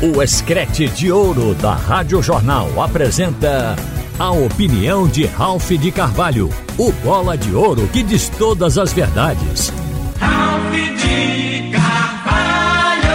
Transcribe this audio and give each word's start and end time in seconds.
O 0.00 0.22
Escrete 0.22 0.86
de 0.86 1.10
Ouro 1.10 1.54
da 1.56 1.74
Rádio 1.74 2.22
Jornal 2.22 2.80
apresenta 2.80 3.74
a 4.16 4.30
opinião 4.30 5.08
de 5.08 5.26
Ralph 5.26 5.70
de 5.70 5.90
Carvalho, 5.90 6.50
o 6.78 6.92
bola 6.92 7.36
de 7.36 7.52
ouro 7.52 7.88
que 7.88 8.04
diz 8.04 8.28
todas 8.28 8.78
as 8.78 8.92
verdades. 8.92 9.72
Ralph 10.20 10.72
de 10.72 11.72
Carvalho! 11.72 13.08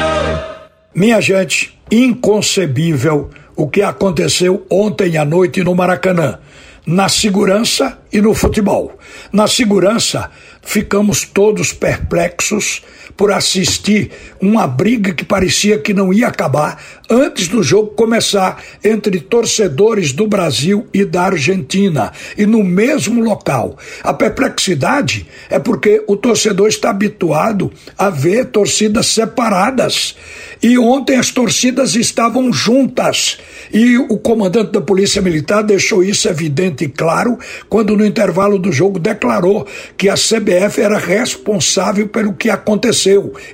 Minha 0.94 1.22
gente, 1.22 1.80
inconcebível 1.90 3.30
o 3.56 3.66
que 3.70 3.82
aconteceu 3.82 4.68
ontem 4.70 5.16
à 5.16 5.24
noite 5.24 5.64
no 5.64 5.74
Maracanã. 5.74 6.40
Na 6.86 7.08
segurança 7.08 7.98
e 8.12 8.20
no 8.20 8.34
futebol. 8.34 9.00
Na 9.32 9.48
segurança, 9.48 10.30
ficamos 10.62 11.24
todos 11.24 11.72
perplexos 11.72 12.82
por 13.16 13.32
assistir 13.32 14.12
uma 14.42 14.68
briga 14.68 15.14
que 15.14 15.24
parecia 15.24 15.78
que 15.78 15.94
não 15.94 16.14
ia 16.14 16.28
acabar 16.28 16.82
antes 17.10 17.48
do 17.48 17.62
jogo 17.62 17.92
começar 17.92 18.62
entre 18.84 19.20
torcedores 19.20 20.12
do 20.12 20.28
Brasil 20.28 20.88
e 20.94 21.06
da 21.06 21.24
Argentina 21.24 22.12
e 22.38 22.46
no 22.46 22.64
mesmo 22.64 23.22
local. 23.22 23.78
A 24.04 24.14
perplexidade 24.14 25.28
é 25.50 25.60
porque 25.60 26.04
o 26.08 26.18
torcedor 26.18 26.68
está 26.68 26.90
habituado 26.90 27.72
a 27.98 28.10
ver 28.10 28.46
torcidas 28.46 29.08
separadas 29.08 30.16
e 30.62 30.78
ontem 30.78 31.18
as 31.18 31.30
torcidas 31.30 31.96
estavam 31.96 32.52
juntas 32.52 33.38
e 33.72 33.98
o 33.98 34.18
comandante 34.18 34.72
da 34.72 34.82
Polícia 34.82 35.22
Militar 35.22 35.64
deixou 35.64 36.04
isso 36.04 36.28
evidente 36.28 36.86
e 36.86 36.90
claro 36.90 37.38
quando 37.70 37.96
no 37.96 38.06
intervalo 38.06 38.58
do 38.58 38.72
jogo 38.72 39.00
declarou 39.00 39.68
que 39.98 40.10
a 40.10 40.16
CBF 40.16 40.82
era 40.82 40.98
responsável 40.98 42.08
pelo 42.08 42.34
que 42.34 42.50
aconteceu 42.50 43.03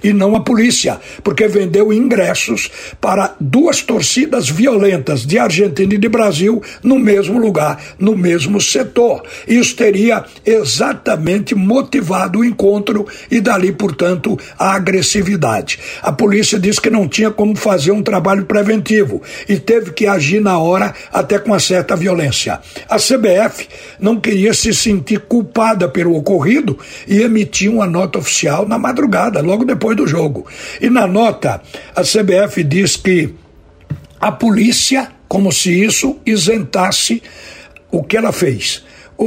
e 0.04 0.14
não 0.14 0.36
a 0.36 0.42
polícia, 0.42 1.00
porque 1.24 1.48
vendeu 1.48 1.92
ingressos 1.92 2.70
para 3.00 3.36
duas 3.40 3.82
torcidas 3.82 4.50
violentas 4.50 5.26
de 5.26 5.38
Argentina 5.38 5.94
e 5.94 5.98
de 5.98 6.10
Brasil 6.10 6.62
no 6.84 7.00
mesmo 7.00 7.40
lugar, 7.40 7.82
no 7.98 8.16
mesmo 8.16 8.60
setor. 8.60 9.24
Isso 9.48 9.76
teria 9.76 10.24
exatamente 10.46 11.56
motivado 11.56 12.40
o 12.40 12.46
encontro 12.46 13.08
e 13.30 13.40
dali, 13.40 13.72
portanto, 13.72 14.38
a 14.58 14.74
agressividade. 14.74 15.80
A 16.02 16.12
polícia 16.12 16.60
disse 16.60 16.82
que 16.82 16.90
não 16.90 17.08
tinha 17.08 17.32
como 17.32 17.56
fazer 17.56 17.92
um 17.92 18.04
trabalho 18.04 18.46
preventivo 18.46 19.22
e 19.48 19.58
teve 19.58 19.92
que 19.92 20.08
agir 20.08 20.42
na 20.42 20.58
hora 20.58 20.94
até 21.12 21.40
com 21.40 21.52
uma 21.52 21.60
certa 21.60 21.96
violência. 21.96 22.60
A 22.90 22.98
CBF 22.98 23.68
não 24.00 24.20
queria 24.20 24.54
se 24.54 24.74
sentir 24.74 25.20
culpada 25.22 25.88
pelo 25.88 26.16
ocorrido 26.16 26.78
e 27.08 27.22
emitiu 27.22 27.74
uma 27.74 27.88
nota 27.88 28.20
oficial 28.20 28.68
na 28.68 28.78
madrugada, 28.78 29.39
logo 29.42 29.66
depois 29.66 29.96
do 29.96 30.08
jogo. 30.08 30.46
E 30.82 30.90
na 30.90 31.08
nota, 31.08 31.62
a 31.96 32.02
CBF 32.02 32.64
diz 32.64 32.96
que 32.96 33.34
a 34.20 34.32
polícia, 34.32 35.12
como 35.28 35.52
se 35.52 35.84
isso 35.84 36.18
isentasse 36.26 37.22
o 37.92 38.04
que 38.04 38.18
ela 38.18 38.32
fez 38.32 38.84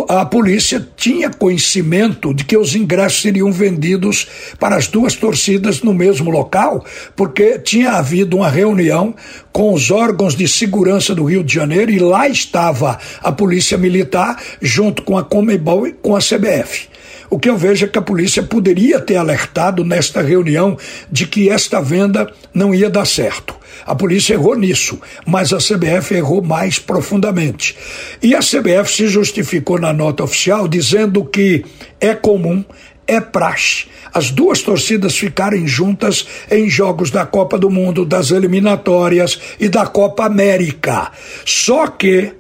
a 0.09 0.25
polícia 0.25 0.87
tinha 0.97 1.29
conhecimento 1.29 2.33
de 2.33 2.45
que 2.45 2.57
os 2.57 2.75
ingressos 2.75 3.21
seriam 3.21 3.53
vendidos 3.53 4.27
para 4.59 4.77
as 4.77 4.87
duas 4.87 5.15
torcidas 5.15 5.83
no 5.83 5.93
mesmo 5.93 6.31
local, 6.31 6.85
porque 7.15 7.59
tinha 7.59 7.93
havido 7.93 8.39
uma 8.39 8.49
reunião 8.49 9.15
com 9.53 9.75
os 9.75 9.91
órgãos 9.91 10.35
de 10.35 10.49
segurança 10.49 11.15
do 11.15 11.25
Rio 11.25 11.45
de 11.45 11.55
Janeiro 11.55 11.91
e 11.91 11.99
lá 11.99 12.27
estava 12.27 12.99
a 13.23 13.31
Polícia 13.31 13.77
Militar 13.77 14.41
junto 14.63 15.03
com 15.03 15.19
a 15.19 15.25
Comebol 15.25 15.87
e 15.87 15.93
com 15.93 16.17
a 16.17 16.21
CBF. 16.21 16.89
O 17.33 17.39
que 17.39 17.49
eu 17.49 17.57
vejo 17.57 17.87
é 17.87 17.89
que 17.89 17.99
a 17.99 18.03
polícia 18.03 18.43
poderia 18.43 19.01
ter 19.01 19.17
alertado 19.17 19.87
nesta 19.87 20.21
reunião 20.21 20.77
de 21.11 21.27
que 21.27 21.49
esta 21.49 21.81
venda 21.81 22.31
não 22.53 22.75
ia 22.75 22.91
dar 22.91 23.07
certo. 23.07 23.55
A 23.87 23.95
polícia 23.95 24.35
errou 24.35 24.55
nisso, 24.55 25.01
mas 25.25 25.51
a 25.51 25.57
CBF 25.57 26.15
errou 26.15 26.43
mais 26.43 26.79
profundamente. 26.79 27.75
E 28.23 28.35
a 28.35 28.41
CBF 28.41 28.95
se 28.95 29.09
justificou 29.09 29.81
na 29.81 29.95
nota 29.95 30.23
oficial 30.23 30.69
dizendo 30.69 31.25
que 31.25 31.65
é 31.99 32.15
comum, 32.15 32.63
é 33.07 33.19
praxe 33.19 33.87
as 34.13 34.31
duas 34.31 34.61
torcidas 34.61 35.17
ficarem 35.17 35.67
juntas 35.67 36.27
em 36.51 36.69
jogos 36.69 37.11
da 37.11 37.25
Copa 37.25 37.59
do 37.59 37.71
Mundo, 37.71 38.05
das 38.05 38.31
eliminatórias 38.31 39.41
e 39.59 39.71
da 39.71 39.87
Copa 39.87 40.27
América. 40.27 41.11
Só 41.47 41.87
que 41.87 42.35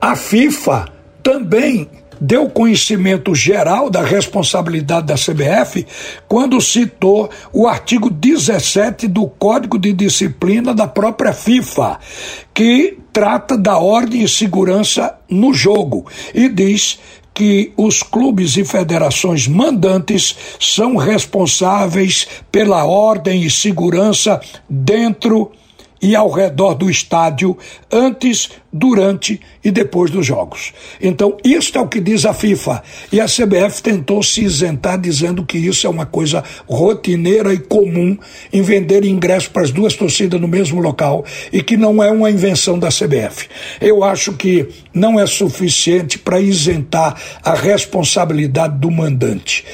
a 0.00 0.16
FIFA 0.16 0.86
também 1.22 1.99
deu 2.20 2.48
conhecimento 2.48 3.34
geral 3.34 3.88
da 3.88 4.02
responsabilidade 4.02 5.06
da 5.06 5.14
CBF 5.14 5.86
quando 6.28 6.60
citou 6.60 7.30
o 7.52 7.66
artigo 7.66 8.10
17 8.10 9.08
do 9.08 9.26
Código 9.26 9.78
de 9.78 9.92
Disciplina 9.92 10.74
da 10.74 10.86
própria 10.86 11.32
FIFA, 11.32 11.98
que 12.52 12.98
trata 13.12 13.56
da 13.56 13.78
ordem 13.78 14.22
e 14.22 14.28
segurança 14.28 15.16
no 15.28 15.54
jogo 15.54 16.06
e 16.34 16.48
diz 16.48 16.98
que 17.32 17.72
os 17.76 18.02
clubes 18.02 18.56
e 18.56 18.64
federações 18.64 19.48
mandantes 19.48 20.36
são 20.60 20.96
responsáveis 20.96 22.26
pela 22.52 22.84
ordem 22.84 23.44
e 23.44 23.50
segurança 23.50 24.40
dentro 24.68 25.50
e 26.02 26.16
ao 26.16 26.30
redor 26.30 26.74
do 26.74 26.90
estádio 26.90 27.56
antes, 27.90 28.50
durante 28.72 29.40
e 29.64 29.70
depois 29.70 30.10
dos 30.10 30.24
jogos. 30.24 30.72
Então, 31.00 31.36
isto 31.44 31.76
é 31.78 31.80
o 31.80 31.88
que 31.88 32.00
diz 32.00 32.24
a 32.24 32.32
FIFA. 32.32 32.82
E 33.12 33.20
a 33.20 33.26
CBF 33.26 33.82
tentou 33.82 34.22
se 34.22 34.42
isentar 34.44 34.98
dizendo 34.98 35.44
que 35.44 35.58
isso 35.58 35.86
é 35.86 35.90
uma 35.90 36.06
coisa 36.06 36.42
rotineira 36.68 37.52
e 37.52 37.58
comum 37.58 38.16
em 38.52 38.62
vender 38.62 39.04
ingressos 39.04 39.48
para 39.48 39.62
as 39.62 39.70
duas 39.70 39.94
torcidas 39.94 40.40
no 40.40 40.48
mesmo 40.48 40.80
local 40.80 41.24
e 41.52 41.62
que 41.62 41.76
não 41.76 42.02
é 42.02 42.10
uma 42.10 42.30
invenção 42.30 42.78
da 42.78 42.88
CBF. 42.88 43.48
Eu 43.80 44.04
acho 44.04 44.34
que 44.34 44.68
não 44.94 45.18
é 45.18 45.26
suficiente 45.26 46.18
para 46.18 46.40
isentar 46.40 47.20
a 47.42 47.54
responsabilidade 47.54 48.78
do 48.78 48.90
mandante. 48.90 49.64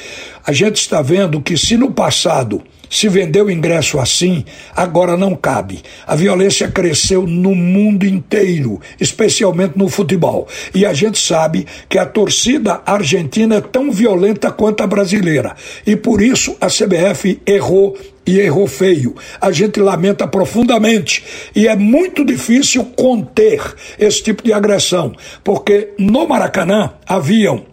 A 0.45 0.53
gente 0.53 0.77
está 0.77 1.03
vendo 1.03 1.41
que 1.41 1.57
se 1.57 1.77
no 1.77 1.91
passado 1.91 2.63
se 2.91 3.09
vendeu 3.09 3.51
ingresso 3.51 3.99
assim, 3.99 4.45
agora 4.75 5.17
não 5.17 5.35
cabe. 5.35 5.83
A 6.07 6.15
violência 6.15 6.69
cresceu 6.69 7.27
no 7.27 7.55
mundo 7.55 8.07
inteiro, 8.07 8.81
especialmente 9.01 9.77
no 9.77 9.89
futebol. 9.89 10.49
E 10.75 10.85
a 10.85 10.93
gente 10.93 11.19
sabe 11.19 11.67
que 11.89 11.99
a 11.99 12.07
torcida 12.07 12.81
argentina 12.85 13.57
é 13.57 13.61
tão 13.61 13.91
violenta 13.91 14.51
quanto 14.51 14.83
a 14.83 14.87
brasileira. 14.87 15.55
E 15.87 15.97
por 15.97 16.21
isso 16.21 16.57
a 16.61 16.67
CBF 16.67 17.41
errou 17.47 17.97
e 18.27 18.41
errou 18.41 18.67
feio. 18.67 19.15
A 19.41 19.53
gente 19.53 19.81
lamenta 19.81 20.27
profundamente 20.27 21.25
e 21.55 21.69
é 21.69 21.77
muito 21.77 22.25
difícil 22.25 22.85
conter 22.97 23.63
esse 23.99 24.23
tipo 24.23 24.43
de 24.43 24.53
agressão, 24.53 25.15
porque 25.45 25.91
no 25.99 26.27
Maracanã 26.27 26.95
haviam 27.07 27.65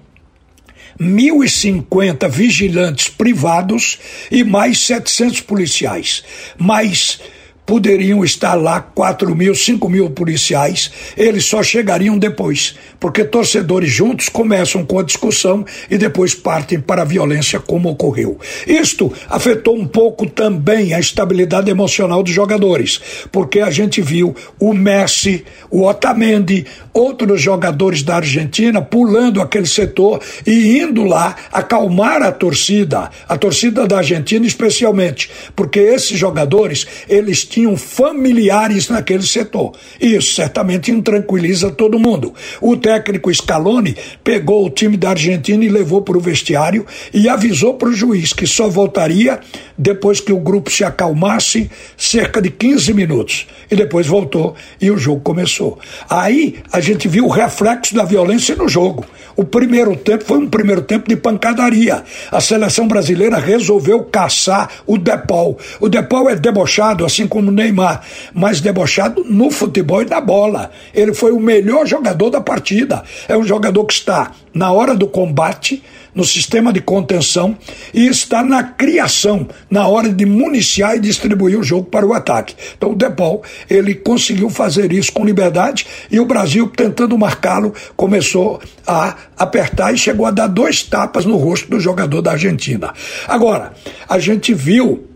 1.050 1.00 2.30
vigilantes 2.30 3.09
privados 3.09 3.98
e 4.31 4.44
mais 4.44 4.80
700 4.80 5.42
policiais. 5.42 6.24
Mais 6.58 7.20
poderiam 7.66 8.24
estar 8.24 8.56
lá 8.56 8.81
4 8.81 9.36
mil, 9.36 9.56
5 9.56 9.88
mil 9.90 10.09
policiais, 10.09 10.92
eles 11.16 11.46
só 11.46 11.64
chegariam 11.64 12.18
depois, 12.18 12.76
porque 13.03 13.25
torcedores 13.25 13.91
juntos 13.91 14.30
começam 14.30 14.86
com 14.86 14.97
a 14.97 15.03
discussão 15.03 15.66
e 15.91 15.97
depois 15.97 16.34
partem 16.34 16.80
para 16.80 17.02
a 17.02 17.06
violência, 17.06 17.59
como 17.59 17.90
ocorreu. 17.90 18.40
Isto 18.66 19.12
afetou 19.30 19.78
um 19.78 19.86
pouco 19.86 20.25
também 20.25 20.94
a 20.94 21.02
estabilidade 21.02 21.69
emocional 21.69 22.24
dos 22.24 22.31
jogadores, 22.31 23.02
porque 23.30 23.59
a 23.59 23.69
gente 23.69 24.02
viu 24.02 24.34
o 24.58 24.74
Messi, 24.74 25.44
o 25.69 25.86
Otamendi, 25.86 26.66
outros 26.94 27.42
jogadores 27.42 28.03
da 28.03 28.16
Argentina 28.16 28.81
pulando 28.81 29.42
aquele 29.42 29.68
setor 29.68 30.22
e 30.47 30.80
indo 30.80 31.03
lá 31.03 31.36
acalmar 31.52 32.22
a 32.22 32.31
torcida, 32.31 33.12
a 33.28 33.38
torcida 33.38 33.86
da 33.86 33.97
Argentina 33.97 34.46
especialmente, 34.46 35.30
porque 35.58 35.80
esses 35.81 36.18
jogadores, 36.18 36.88
eles 37.09 37.44
tinham 37.44 37.75
familiares 37.75 38.88
naquele 38.88 39.24
setor. 39.24 39.74
Isso 40.00 40.36
certamente 40.36 40.89
intranquiliza 40.89 41.69
todo 41.69 42.00
mundo. 42.00 42.33
O 42.62 42.78
técnico 42.94 43.34
Scaloni 43.34 43.95
pegou 44.24 44.66
o 44.66 44.69
time 44.69 44.95
da 44.98 45.10
Argentina 45.10 45.66
e 45.66 45.69
levou 45.69 46.04
para 46.04 46.16
o 46.16 46.22
vestiário 46.22 46.86
e 47.12 47.28
avisou 47.28 47.74
para 47.74 47.90
o 47.90 47.94
juiz 47.94 48.34
que 48.34 48.45
só 48.45 48.69
voltaria 48.69 49.40
depois 49.75 50.19
que 50.19 50.31
o 50.31 50.38
grupo 50.38 50.69
se 50.69 50.84
acalmasse 50.84 51.72
cerca 51.98 52.40
de 52.40 52.51
15 52.51 52.94
minutos. 52.94 53.48
E 53.72 53.75
depois 53.75 54.06
voltou 54.06 54.56
e 54.80 54.92
o 54.92 54.98
jogo 54.98 55.22
começou. 55.22 55.80
Aí 56.07 56.57
a 56.72 56.80
gente 56.80 57.07
viu 57.07 57.25
o 57.25 57.30
reflexo 57.30 57.95
da 57.95 58.04
violência 58.04 58.56
no 58.56 58.69
jogo. 58.69 59.06
O 59.36 59.44
primeiro 59.44 59.95
tempo 59.95 60.24
foi 60.24 60.38
um 60.38 60.48
primeiro 60.48 60.84
tempo 60.84 61.10
de 61.10 61.16
pancadaria. 61.16 62.04
A 62.31 62.40
seleção 62.40 62.88
brasileira 62.88 63.40
resolveu 63.40 64.04
caçar 64.04 64.69
o 64.86 64.98
Depol. 64.98 65.57
O 65.80 65.90
Depol 65.90 66.30
é 66.30 66.36
debochado, 66.36 67.04
assim 67.04 67.28
como 67.28 67.50
o 67.50 67.51
Neymar, 67.51 68.04
mas 68.34 68.62
debochado 68.62 69.25
no 69.28 69.50
futebol 69.50 70.04
e 70.04 70.06
na 70.06 70.22
bola. 70.22 70.69
Ele 70.94 71.13
foi 71.13 71.31
o 71.31 71.40
melhor 71.40 71.88
jogador 71.88 72.30
da 72.30 72.42
partida. 72.42 72.82
É 73.27 73.38
um 73.38 73.44
jogador 73.44 73.85
que 73.85 73.94
está 73.94 74.31
na 74.53 74.71
hora 74.71 74.95
do 74.95 75.07
combate, 75.07 75.83
no 76.13 76.24
sistema 76.24 76.71
de 76.71 76.80
contenção 76.80 77.57
e 77.94 78.06
está 78.07 78.44
na 78.44 78.63
criação, 78.63 79.47
na 79.69 79.88
hora 79.88 80.09
de 80.09 80.25
municiar 80.25 80.95
e 80.95 81.00
distribuir 81.00 81.57
o 81.57 81.63
jogo 81.63 81.85
para 81.85 82.06
o 82.06 82.13
ataque. 82.13 82.56
Então 82.77 82.91
o 82.91 82.95
Depol, 82.95 83.41
ele 83.69 83.95
conseguiu 83.95 84.50
fazer 84.50 84.94
isso 84.94 85.12
com 85.12 85.25
liberdade 85.25 85.88
e 86.12 86.19
o 86.19 86.25
Brasil, 86.25 86.68
tentando 86.68 87.18
marcá-lo, 87.18 87.74
começou 87.95 88.62
a 88.85 89.15
apertar 89.38 89.94
e 89.94 89.97
chegou 89.97 90.25
a 90.25 90.31
dar 90.31 90.47
dois 90.47 90.83
tapas 90.83 91.25
no 91.25 91.38
rosto 91.38 91.69
do 91.69 91.80
jogador 91.80 92.21
da 92.21 92.31
Argentina. 92.31 92.94
Agora, 93.27 93.74
a 94.07 94.19
gente 94.19 94.53
viu 94.53 95.07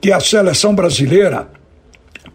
que 0.00 0.10
a 0.10 0.20
seleção 0.20 0.74
brasileira 0.74 1.48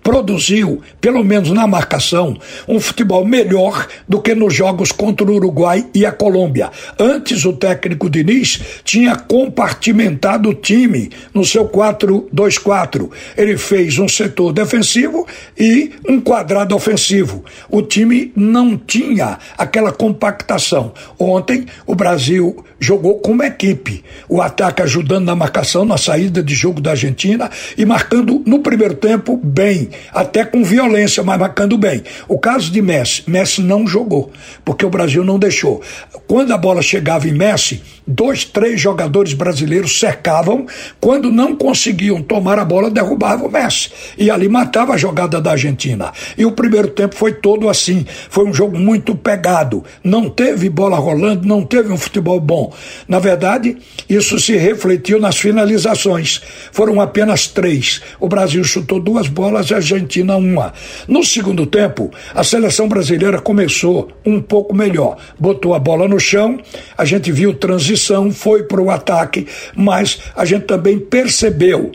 produziu, 0.06 0.84
pelo 1.02 1.24
menos 1.24 1.50
na 1.50 1.66
marcação, 1.66 2.38
um 2.68 2.80
futebol 2.80 3.26
melhor 3.26 3.88
do 4.08 4.22
que 4.22 4.36
nos 4.36 4.54
jogos 4.54 4.92
contra 4.92 5.26
o 5.26 5.34
Uruguai 5.34 5.88
e 5.96 6.06
a 6.06 6.12
Colômbia. 6.12 6.70
Antes, 7.00 7.44
o 7.44 7.54
técnico 7.54 8.08
Diniz 8.08 8.62
tinha 8.84 9.16
compartimentado 9.16 10.50
o 10.50 10.54
time 10.54 11.10
no 11.34 11.44
seu 11.44 11.68
4-2-4. 11.68 13.10
Ele 13.36 13.58
fez 13.58 13.98
um 13.98 14.08
setor 14.08 14.54
defensivo 14.54 15.26
e 15.58 15.94
um 16.08 16.22
quadrado 16.22 16.76
ofensivo. 16.76 17.44
O 17.68 17.82
time 17.82 18.32
não 18.36 18.78
tinha 18.78 19.40
aquela 19.58 19.92
compactação. 19.92 20.94
Ontem, 21.18 21.66
o 21.88 21.96
Brasil 21.96 22.64
jogou 22.80 23.18
como 23.20 23.42
equipe. 23.42 24.04
O 24.30 24.40
ataque 24.40 24.84
ajudando 24.84 25.26
na 25.26 25.36
marcação, 25.36 25.84
na 25.84 25.98
saída 25.98 26.44
de 26.44 26.54
jogo 26.54 26.80
da 26.80 26.92
Argentina 26.92 27.50
e 27.76 27.84
marcando 27.86 28.44
no 28.46 28.60
primeiro 28.60 28.94
tempo 28.94 29.36
bem 29.44 29.90
até 30.12 30.44
com 30.46 30.64
violência, 30.64 31.24
mas 31.24 31.40
marcando 31.40 31.78
bem. 31.78 32.04
O 32.28 32.40
caso 32.40 32.72
de 32.72 32.82
Messi, 32.82 33.24
Messi 33.28 33.62
não 33.62 33.88
jogou, 33.88 34.32
porque 34.64 34.86
o 34.86 34.90
Brasil 34.90 35.24
não 35.24 35.40
deixou. 35.40 35.82
Quando 36.28 36.54
a 36.54 36.58
bola 36.58 36.82
chegava 36.82 37.28
em 37.28 37.34
Messi, 37.34 37.82
dois, 38.08 38.46
três 38.46 38.80
jogadores 38.80 39.34
brasileiros 39.34 40.00
cercavam, 40.00 40.66
quando 41.00 41.32
não 41.32 41.56
conseguiam 41.56 42.22
tomar 42.22 42.60
a 42.60 42.66
bola, 42.66 42.90
derrubavam 42.90 43.48
o 43.48 43.52
Messi. 43.52 43.92
E 44.18 44.30
ali 44.30 44.48
matava 44.48 44.94
a 44.94 44.98
jogada 44.98 45.42
da 45.42 45.52
Argentina. 45.52 46.12
E 46.38 46.46
o 46.46 46.52
primeiro 46.52 46.90
tempo 46.90 47.16
foi 47.16 47.34
todo 47.34 47.70
assim. 47.70 48.06
Foi 48.30 48.46
um 48.46 48.54
jogo 48.54 48.78
muito 48.78 49.16
pegado. 49.16 49.84
Não 50.04 50.30
teve 50.30 50.70
bola 50.70 50.98
rolando, 50.98 51.48
não 51.48 51.64
teve 51.64 51.92
um 51.92 51.98
futebol 51.98 52.40
bom. 52.40 52.74
Na 53.08 53.20
verdade, 53.20 53.78
isso 54.10 54.40
se 54.40 54.56
refletiu 54.56 55.20
nas 55.20 55.38
finalizações. 55.38 56.42
Foram 56.72 57.02
apenas 57.02 57.48
três. 57.48 58.02
O 58.20 58.28
Brasil 58.28 58.64
chutou 58.64 59.00
duas 59.00 59.28
bolas, 59.28 59.72
a 59.72 59.78
Argentina 59.78 60.36
uma. 60.36 60.74
No 61.08 61.24
segundo 61.24 61.66
tempo, 61.66 62.12
a 62.34 62.44
seleção 62.44 62.88
brasileira 62.88 63.40
começou 63.40 64.10
um 64.26 64.42
pouco 64.42 64.76
melhor. 64.76 65.18
Botou 65.40 65.74
a 65.74 65.80
bola 65.80 66.08
no 66.08 66.20
chão, 66.20 66.60
a 66.98 67.06
gente 67.06 67.32
viu 67.32 67.54
transição, 67.54 67.95
foi 68.32 68.64
para 68.64 68.82
o 68.82 68.90
ataque, 68.90 69.48
mas 69.76 70.20
a 70.36 70.46
gente 70.46 70.66
também 70.66 71.00
percebeu 71.00 71.92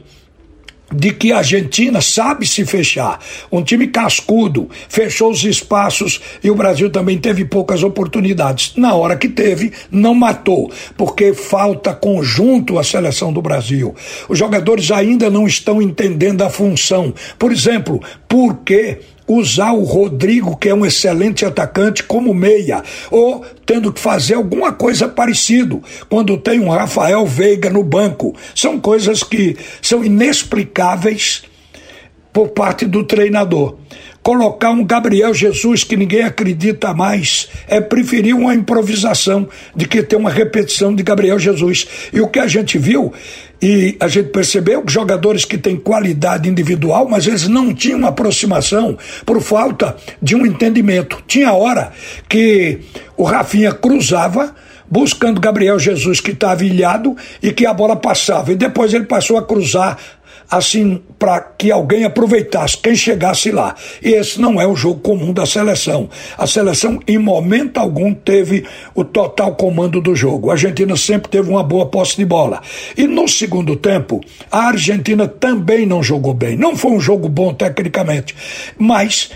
de 0.93 1.13
que 1.13 1.33
a 1.33 1.39
Argentina 1.39 2.01
sabe 2.01 2.47
se 2.47 2.65
fechar. 2.65 3.21
Um 3.51 3.63
time 3.63 3.89
cascudo, 3.89 4.69
fechou 4.89 5.31
os 5.31 5.45
espaços 5.45 6.21
e 6.43 6.51
o 6.51 6.55
Brasil 6.55 6.91
também 6.91 7.19
teve 7.19 7.45
poucas 7.45 7.83
oportunidades. 7.83 8.75
Na 8.77 8.95
hora 8.95 9.17
que 9.17 9.29
teve, 9.29 9.73
não 9.91 10.15
matou, 10.15 10.71
porque 10.97 11.33
falta 11.33 11.95
conjunto 11.95 12.79
à 12.79 12.85
seleção 12.85 13.33
do 13.33 13.43
Brasil. 13.43 13.95
Os 14.29 14.39
jogadores 14.39 14.91
ainda 14.91 15.31
não 15.31 15.47
estão 15.47 15.81
entendendo 15.81 16.43
a 16.43 16.51
função. 16.51 17.15
Por 17.39 17.53
exemplo, 17.53 18.03
por 18.29 18.59
que 18.59 18.99
usar 19.35 19.73
o 19.73 19.85
Rodrigo, 19.85 20.57
que 20.57 20.69
é 20.69 20.75
um 20.75 20.85
excelente 20.85 21.45
atacante, 21.45 22.03
como 22.03 22.35
meia, 22.35 22.83
ou 23.11 23.45
tendo 23.65 23.93
que 23.93 24.01
fazer 24.01 24.35
alguma 24.35 24.73
coisa 24.73 25.09
parecido 25.09 25.83
quando 26.09 26.37
tem 26.37 26.61
um 26.61 26.71
Rafael 26.71 27.25
Veiga 27.27 27.71
no 27.71 27.85
banco. 27.85 28.35
São 28.55 28.81
coisas 28.81 29.23
que 29.23 29.57
são 29.81 30.05
inexplicáveis 30.05 31.45
por 32.33 32.49
parte 32.49 32.87
do 32.87 33.05
treinador. 33.05 33.77
Colocar 34.23 34.71
um 34.71 34.85
Gabriel 34.85 35.33
Jesus 35.33 35.83
que 35.83 35.97
ninguém 35.97 36.23
acredita 36.23 36.93
mais 36.93 37.49
é 37.67 37.81
preferir 37.81 38.37
uma 38.37 38.55
improvisação 38.55 39.49
de 39.75 39.87
que 39.87 40.03
ter 40.03 40.17
uma 40.17 40.31
repetição 40.31 40.95
de 40.95 41.03
Gabriel 41.03 41.39
Jesus. 41.39 41.87
E 42.13 42.21
o 42.21 42.29
que 42.29 42.39
a 42.39 42.47
gente 42.47 42.79
viu 42.79 43.13
e 43.63 43.97
a 44.01 44.09
gente 44.09 44.31
percebeu 44.31 44.83
que 44.83 44.93
jogadores 44.93 45.45
que 45.45 45.59
têm 45.59 45.77
qualidade 45.77 46.49
individual, 46.49 47.09
mas 47.09 47.27
eles 47.27 47.47
não 47.47 47.75
tinham 47.75 48.07
aproximação 48.07 48.97
por 49.27 49.41
falta 49.43 49.97
de 50.21 50.35
um 50.35 50.47
entendimento. 50.47 51.23
Tinha 51.27 51.53
hora 51.53 51.93
que 52.29 52.81
o 53.17 53.25
Rafinha 53.25 53.73
cruzava 53.73 54.55
buscando 54.91 55.41
Gabriel 55.41 55.79
Jesus 55.79 56.21
que 56.21 56.33
estava 56.33 56.65
ilhado 56.65 57.17
e 57.43 57.53
que 57.53 57.65
a 57.65 57.73
bola 57.73 57.95
passava. 57.95 58.53
E 58.53 58.57
depois 58.57 58.93
ele 58.93 59.05
passou 59.05 59.37
a 59.37 59.47
cruzar 59.47 59.97
assim 60.51 61.01
para 61.19 61.41
que 61.41 61.71
alguém 61.71 62.05
aproveitasse, 62.05 62.77
quem 62.77 62.97
chegasse 62.97 63.51
lá. 63.51 63.75
E 64.03 64.11
esse 64.11 64.41
não 64.41 64.61
é 64.61 64.67
o 64.67 64.75
jogo 64.75 65.01
comum 65.01 65.33
da 65.33 65.47
seleção. 65.47 66.09
A 66.37 66.47
seleção, 66.47 66.99
em 67.07 67.19
momento 67.19 67.79
algum, 67.79 68.13
teve 68.13 68.67
o 68.95 69.05
total 69.05 69.55
comando 69.55 70.01
do 70.01 70.15
jogo. 70.15 70.51
A 70.51 70.55
Argentina 70.55 70.97
sempre 70.97 71.31
teve 71.31 71.49
uma 71.49 71.63
boa 71.63 71.87
posse 71.87 72.17
de 72.17 72.25
bola. 72.25 72.61
E 72.97 73.07
no 73.07 73.29
segundo 73.29 73.77
tempo, 73.77 74.21
a 74.51 74.69
Argentina 74.69 75.29
também 75.29 75.87
não 75.87 76.03
jogou 76.03 76.35
bem. 76.35 76.57
Não 76.57 76.75
foi 76.75 76.93
um 76.93 77.01
jogo 77.01 77.29
bom 77.29 77.55
tecnicamente, 77.55 78.35
mas 78.79 79.31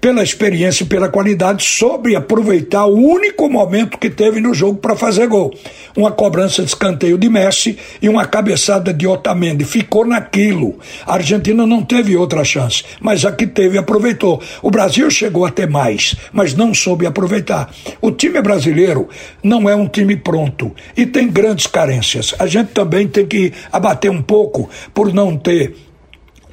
pela 0.00 0.22
experiência 0.22 0.84
e 0.84 0.86
pela 0.86 1.08
qualidade, 1.08 1.62
soube 1.62 2.16
aproveitar 2.16 2.86
o 2.86 2.96
único 2.96 3.48
momento 3.50 3.98
que 3.98 4.08
teve 4.08 4.40
no 4.40 4.54
jogo 4.54 4.78
para 4.78 4.96
fazer 4.96 5.26
gol. 5.26 5.52
Uma 5.94 6.10
cobrança 6.10 6.62
de 6.62 6.68
escanteio 6.68 7.18
de 7.18 7.28
Messi 7.28 7.78
e 8.00 8.08
uma 8.08 8.24
cabeçada 8.24 8.94
de 8.94 9.06
Otamendi. 9.06 9.64
Ficou 9.64 10.06
naquilo. 10.06 10.78
A 11.06 11.14
Argentina 11.14 11.66
não 11.66 11.82
teve 11.82 12.16
outra 12.16 12.42
chance, 12.44 12.82
mas 13.00 13.24
a 13.26 13.32
que 13.32 13.46
teve 13.46 13.76
aproveitou. 13.76 14.40
O 14.62 14.70
Brasil 14.70 15.10
chegou 15.10 15.44
a 15.44 15.50
ter 15.50 15.68
mais, 15.68 16.16
mas 16.32 16.54
não 16.54 16.72
soube 16.72 17.04
aproveitar. 17.04 17.70
O 18.00 18.10
time 18.10 18.40
brasileiro 18.40 19.08
não 19.42 19.68
é 19.68 19.74
um 19.74 19.86
time 19.86 20.16
pronto 20.16 20.74
e 20.96 21.04
tem 21.04 21.28
grandes 21.28 21.66
carências. 21.66 22.34
A 22.38 22.46
gente 22.46 22.68
também 22.68 23.06
tem 23.06 23.26
que 23.26 23.52
abater 23.70 24.10
um 24.10 24.22
pouco 24.22 24.70
por 24.94 25.12
não 25.12 25.36
ter 25.36 25.74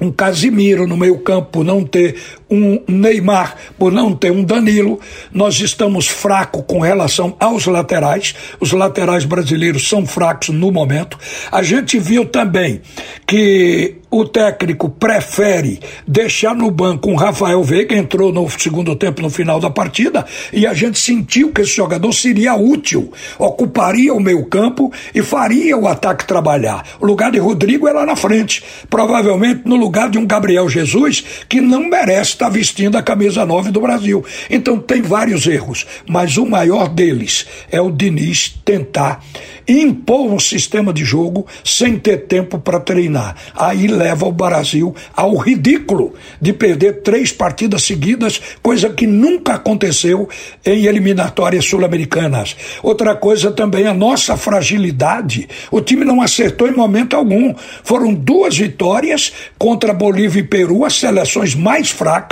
um 0.00 0.12
Casimiro 0.12 0.86
no 0.86 0.96
meio-campo, 0.96 1.48
por 1.50 1.64
não 1.64 1.84
ter 1.84 2.16
um 2.50 2.80
Neymar, 2.88 3.56
por 3.78 3.92
não 3.92 4.14
ter 4.14 4.30
um 4.30 4.42
Danilo. 4.42 5.00
Nós 5.32 5.60
estamos 5.60 6.08
fracos 6.08 6.64
com 6.66 6.80
relação 6.80 7.36
aos 7.38 7.66
laterais. 7.66 8.34
Os 8.60 8.72
laterais 8.72 9.24
brasileiros 9.24 9.88
são 9.88 10.06
fracos 10.06 10.48
no 10.48 10.72
momento. 10.72 11.18
A 11.52 11.62
gente 11.62 11.98
viu 11.98 12.24
também 12.24 12.80
que 13.26 13.96
o 14.10 14.24
técnico 14.24 14.88
prefere 14.88 15.80
deixar 16.06 16.54
no 16.54 16.70
banco 16.70 17.10
um 17.10 17.14
Rafael 17.14 17.62
Veiga, 17.62 17.94
entrou 17.94 18.32
no 18.32 18.48
segundo 18.48 18.96
tempo 18.96 19.20
no 19.20 19.28
final 19.28 19.60
da 19.60 19.68
partida, 19.68 20.24
e 20.52 20.66
a 20.66 20.72
gente 20.72 20.98
sentiu 20.98 21.52
que 21.52 21.60
esse 21.60 21.76
jogador 21.76 22.12
seria 22.12 22.54
útil, 22.54 23.12
ocuparia 23.38 24.14
o 24.14 24.20
meio-campo 24.20 24.90
e 25.14 25.22
faria 25.22 25.76
o 25.76 25.86
ataque 25.86 26.26
trabalhar. 26.26 26.84
O 27.00 27.06
lugar 27.06 27.30
de 27.30 27.38
Rodrigo 27.38 27.86
é 27.86 27.92
lá 27.92 28.06
na 28.06 28.16
frente, 28.16 28.64
provavelmente 28.88 29.62
no 29.66 29.76
lugar 29.76 30.08
de 30.08 30.18
um 30.18 30.26
Gabriel 30.26 30.68
Jesus 30.68 31.22
que 31.48 31.60
não 31.60 31.88
merece 31.88 32.37
estar 32.38 32.48
vestindo 32.48 32.96
a 32.96 33.02
camisa 33.02 33.44
9 33.44 33.72
do 33.72 33.80
Brasil. 33.80 34.24
Então 34.48 34.78
tem 34.78 35.02
vários 35.02 35.46
erros, 35.46 35.84
mas 36.06 36.36
o 36.36 36.46
maior 36.46 36.88
deles 36.88 37.46
é 37.70 37.80
o 37.80 37.90
Diniz 37.90 38.54
tentar 38.64 39.20
impor 39.66 40.32
um 40.32 40.38
sistema 40.38 40.92
de 40.92 41.04
jogo 41.04 41.46
sem 41.62 41.98
ter 41.98 42.26
tempo 42.26 42.58
para 42.58 42.80
treinar. 42.80 43.36
Aí 43.54 43.86
leva 43.86 44.26
o 44.26 44.32
Brasil 44.32 44.94
ao 45.14 45.36
ridículo 45.36 46.14
de 46.40 46.52
perder 46.52 47.02
três 47.02 47.30
partidas 47.32 47.82
seguidas, 47.82 48.40
coisa 48.62 48.88
que 48.88 49.06
nunca 49.06 49.54
aconteceu 49.54 50.28
em 50.64 50.86
eliminatórias 50.86 51.66
sul-americanas. 51.66 52.56
Outra 52.82 53.14
coisa 53.14 53.50
também, 53.50 53.86
a 53.86 53.92
nossa 53.92 54.36
fragilidade. 54.36 55.48
O 55.70 55.80
time 55.80 56.04
não 56.04 56.22
acertou 56.22 56.68
em 56.68 56.72
momento 56.72 57.14
algum. 57.14 57.54
Foram 57.82 58.14
duas 58.14 58.56
vitórias 58.56 59.32
contra 59.58 59.92
Bolívia 59.92 60.40
e 60.40 60.44
Peru, 60.44 60.84
as 60.84 60.94
seleções 60.94 61.54
mais 61.54 61.90
fracas, 61.90 62.27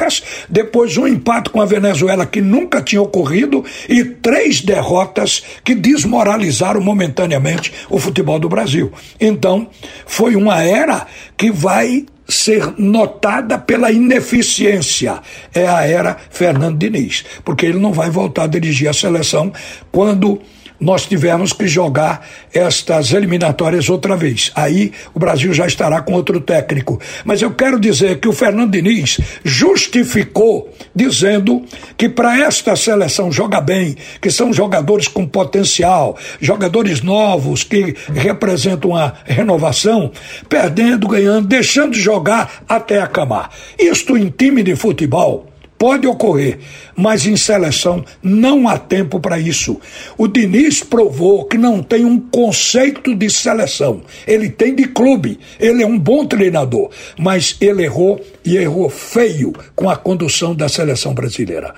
depois 0.48 0.96
um 0.96 1.06
empate 1.06 1.50
com 1.50 1.60
a 1.60 1.66
Venezuela 1.66 2.26
que 2.26 2.40
nunca 2.40 2.82
tinha 2.82 3.02
ocorrido 3.02 3.64
e 3.88 4.04
três 4.04 4.60
derrotas 4.60 5.42
que 5.64 5.74
desmoralizaram 5.74 6.80
momentaneamente 6.80 7.72
o 7.88 7.98
futebol 7.98 8.38
do 8.38 8.48
Brasil. 8.48 8.92
Então, 9.20 9.68
foi 10.06 10.36
uma 10.36 10.62
era 10.62 11.06
que 11.36 11.50
vai 11.50 12.06
ser 12.28 12.74
notada 12.78 13.58
pela 13.58 13.90
ineficiência. 13.90 15.20
É 15.54 15.66
a 15.66 15.86
era 15.86 16.16
Fernando 16.30 16.78
Diniz, 16.78 17.24
porque 17.44 17.66
ele 17.66 17.78
não 17.78 17.92
vai 17.92 18.10
voltar 18.10 18.44
a 18.44 18.48
dirigir 18.48 18.88
a 18.88 18.92
seleção 18.92 19.52
quando 19.92 20.40
nós 20.80 21.06
tivermos 21.06 21.52
que 21.52 21.66
jogar 21.66 22.26
estas 22.52 23.12
eliminatórias 23.12 23.88
outra 23.88 24.16
vez. 24.16 24.50
Aí 24.54 24.92
o 25.14 25.18
Brasil 25.18 25.52
já 25.52 25.66
estará 25.66 26.00
com 26.00 26.12
outro 26.12 26.40
técnico. 26.40 27.00
Mas 27.24 27.42
eu 27.42 27.50
quero 27.52 27.80
dizer 27.80 28.18
que 28.18 28.28
o 28.28 28.32
Fernando 28.32 28.72
Diniz 28.72 29.18
justificou 29.44 30.70
dizendo 30.94 31.64
que 31.96 32.08
para 32.08 32.38
esta 32.38 32.76
seleção 32.76 33.32
joga 33.32 33.60
bem, 33.60 33.96
que 34.20 34.30
são 34.30 34.52
jogadores 34.52 35.08
com 35.08 35.26
potencial, 35.26 36.16
jogadores 36.40 37.02
novos 37.02 37.64
que 37.64 37.94
representam 38.14 38.90
uma 38.90 39.14
renovação, 39.24 40.10
perdendo, 40.48 41.08
ganhando, 41.08 41.48
deixando 41.48 41.92
de 41.92 42.00
jogar 42.00 42.64
até 42.68 43.00
acabar. 43.00 43.50
Isto 43.78 44.16
em 44.16 44.28
time 44.28 44.62
de 44.62 44.76
futebol 44.76 45.46
Pode 45.78 46.06
ocorrer, 46.06 46.58
mas 46.96 47.26
em 47.26 47.36
seleção 47.36 48.04
não 48.22 48.66
há 48.66 48.78
tempo 48.78 49.20
para 49.20 49.38
isso. 49.38 49.78
O 50.16 50.26
Diniz 50.26 50.82
provou 50.82 51.44
que 51.44 51.58
não 51.58 51.82
tem 51.82 52.04
um 52.04 52.18
conceito 52.18 53.14
de 53.14 53.28
seleção. 53.28 54.00
Ele 54.26 54.48
tem 54.48 54.74
de 54.74 54.84
clube. 54.84 55.38
Ele 55.60 55.82
é 55.82 55.86
um 55.86 55.98
bom 55.98 56.24
treinador, 56.24 56.90
mas 57.18 57.56
ele 57.60 57.84
errou 57.84 58.24
e 58.44 58.56
errou 58.56 58.88
feio 58.88 59.52
com 59.74 59.90
a 59.90 59.96
condução 59.96 60.54
da 60.54 60.68
seleção 60.68 61.12
brasileira. 61.12 61.74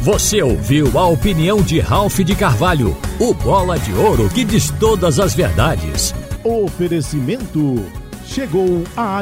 Você 0.00 0.40
ouviu 0.40 0.98
a 0.98 1.06
opinião 1.08 1.60
de 1.60 1.80
Ralph 1.80 2.20
de 2.20 2.34
Carvalho, 2.34 2.96
o 3.18 3.34
bola 3.34 3.78
de 3.78 3.92
ouro 3.92 4.30
que 4.30 4.44
diz 4.44 4.70
todas 4.78 5.18
as 5.18 5.34
verdades. 5.34 6.14
Oferecimento 6.44 7.84
chegou 8.24 8.84
a 8.96 9.18